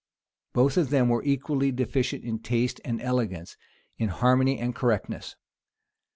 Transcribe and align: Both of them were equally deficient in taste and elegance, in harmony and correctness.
Both 0.53 0.77
of 0.77 0.89
them 0.89 1.09
were 1.09 1.23
equally 1.23 1.71
deficient 1.71 2.23
in 2.23 2.39
taste 2.39 2.81
and 2.83 2.99
elegance, 3.03 3.55
in 3.99 4.07
harmony 4.09 4.57
and 4.57 4.73
correctness. 4.73 5.35